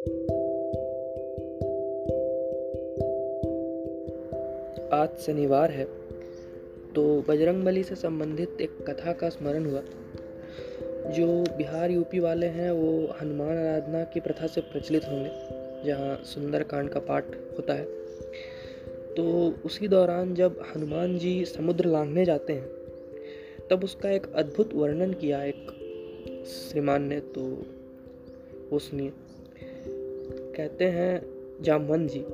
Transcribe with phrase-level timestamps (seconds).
[0.00, 0.06] आज
[5.26, 5.88] शनिवार है
[6.94, 9.82] तो बजरंग बली से संबंधित एक कथा का स्मरण हुआ।
[11.10, 15.30] जो बिहार यूपी वाले हैं, वो हनुमान आराधना की प्रथा से प्रचलित होंगे,
[15.84, 17.86] जहाँ सुंदर कांड का पाठ होता है।
[19.14, 22.68] तो उसी दौरान जब हनुमान जी समुद्र लांघने जाते हैं,
[23.70, 25.66] तब उसका एक अद्भुत वर्णन किया एक
[26.46, 27.62] श्रीमान ने तो
[28.70, 29.12] वो सुनिए।
[30.56, 31.22] कहते हैं
[31.62, 32.24] जामवन जी।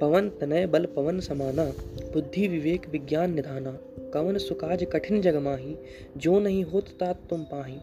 [0.00, 1.64] पवन तनय बल पवन समाना,
[2.12, 3.78] बुद्धि विवेक विज्ञान निधाना,
[4.14, 5.76] कवन सुकाज कठिन जग माही,
[6.16, 7.78] जो नहीं होत तात तुम पाही।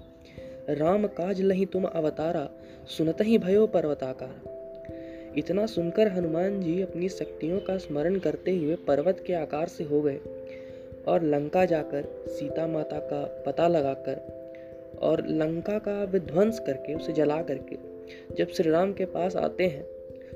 [0.70, 2.50] राम काज लही तुम अवतारा,
[2.88, 4.58] सुनत ही भयो पर्वताकार।
[5.38, 10.02] इतना सुनकर हनुमान जी अपनी शक्तियों का स्मरण करते हुए पर्वत के आकार से हो
[10.02, 10.20] गए
[11.08, 14.38] और लंका जाकर, सीता माता का पता लगाकर
[15.02, 17.97] और लंका का विध्वंस करके उसे जला करके
[18.38, 19.86] जब श्री राम के पास आते हैं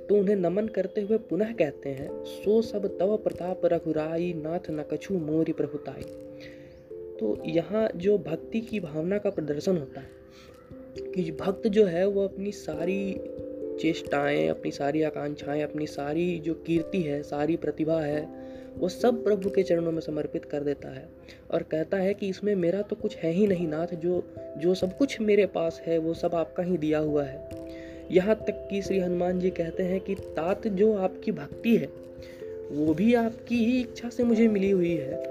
[0.02, 4.84] तो उन्हें नमन करते हुए पुनः कहते हैं, सो सब तव प्रताप रघुराई नाथ न
[4.92, 6.04] कछु मोरी प्रभुताई।
[7.20, 10.10] तो यहाँ जो भक्ति की भावना का प्रदर्शन होता है,
[11.12, 13.14] कि भक्त जो है, वो अपनी सारी
[13.82, 18.28] चेष्टाएँ, अपनी सारी आकांक्षाएँ, अपनी सारी जो कीर्ति है, सारी प्रतिभा है,
[18.78, 21.08] वो सब प्रभु के चरणों में समर्पित कर देता है
[21.52, 24.24] और कहता है कि इसमें मेरा तो कुछ है ही नहीं नाथ, जो
[24.58, 27.61] जो सब कुछ मेरे पास है, वो सब आपका ही दिया हुआ है।
[28.12, 31.90] यहाँ तक कि श्री हनुमान जी कहते हैं कि तात जो आपकी भक्ति है,
[32.72, 35.24] वो भी आपकी ही इच्छा से मुझे मिली हुई है।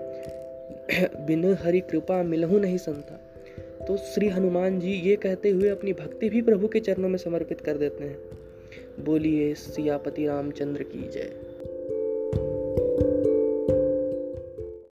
[1.27, 3.21] बिन हरि कृपा मिलहु नहीं संता।
[3.87, 7.61] तो श्री हनुमान जी ये कहते हुए अपनी भक्ति भी प्रभु के चरणों में समर्पित
[7.61, 8.19] कर देते हैं।
[9.05, 11.50] बोलिए सियापति रामचंद्र की जय।